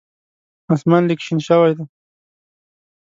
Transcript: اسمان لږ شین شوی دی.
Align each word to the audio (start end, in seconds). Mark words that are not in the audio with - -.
اسمان 0.73 1.01
لږ 1.09 1.19
شین 1.25 1.39
شوی 1.47 1.71
دی. 1.77 1.85